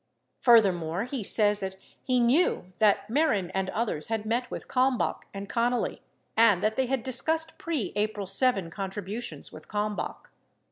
[0.39, 5.27] 55 Furthermore, he says that he knew that Mehren and others had met with Kalmbach
[5.31, 5.99] and Connally,
[6.35, 10.31] and that they had discussed pre April 7 contributions with Kalmbach.